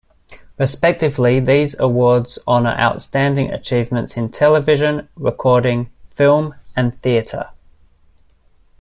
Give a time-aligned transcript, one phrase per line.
[0.57, 7.51] Respectively, these awards honor outstanding achievements in television, recording, film, and theater.